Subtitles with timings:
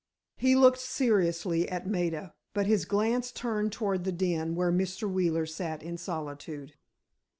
[0.35, 5.07] He looked seriously at Maida, but his glance turned toward the den where Mr.
[5.07, 6.73] Wheeler sat in solitude.